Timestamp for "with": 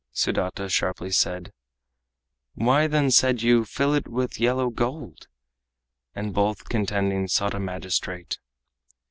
4.07-4.39